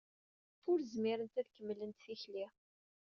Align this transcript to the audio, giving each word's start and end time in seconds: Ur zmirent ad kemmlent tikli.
Ur 0.71 0.79
zmirent 0.91 1.39
ad 1.41 1.47
kemmlent 1.55 1.99
tikli. 2.05 2.45